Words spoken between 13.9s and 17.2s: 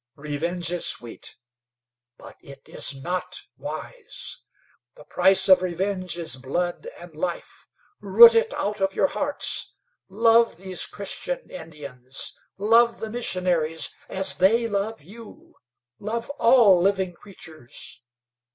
as they love you; love all living